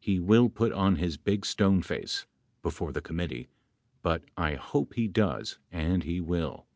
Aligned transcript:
He 0.00 0.18
will 0.18 0.48
put 0.48 0.72
on 0.72 0.96
his 0.96 1.16
big 1.16 1.46
stone 1.46 1.80
face 1.82 2.26
[before 2.60 2.90
the 2.90 3.00
committee]. 3.00 3.46
But 4.02 4.24
I 4.36 4.56
hope 4.56 4.94
he 4.94 5.06
does 5.06 5.58
and 5.70 6.02
he 6.02 6.20
will." 6.20 6.66